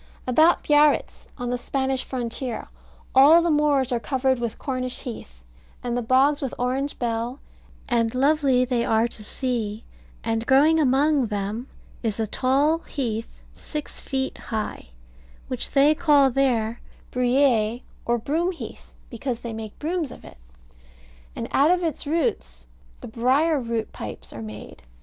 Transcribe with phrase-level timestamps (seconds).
[0.25, 2.69] About Biarritz, on the Spanish frontier,
[3.13, 5.43] all the moors are covered with Cornish heath,
[5.83, 7.39] and the bogs with Orange bell,
[7.87, 9.83] and lovely they are to see;
[10.23, 11.67] and growing among them
[12.01, 14.87] is a tall heath six feet high,
[15.49, 16.81] which they call there
[17.11, 20.37] bruyere, or Broomheath, because they make brooms of it:
[21.35, 22.65] and out of its roots
[23.01, 24.81] the "briar root" pipes are made.